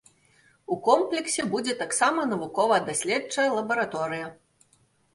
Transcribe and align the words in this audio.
У 0.75 0.77
комплексе 0.87 1.45
будзе 1.53 1.77
таксама 1.83 2.27
навукова-даследчая 2.33 3.49
лабараторыя. 3.61 4.27